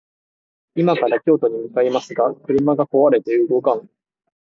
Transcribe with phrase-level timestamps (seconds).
[0.73, 3.87] 今から京都に向かいますが、車が壊れていて動かん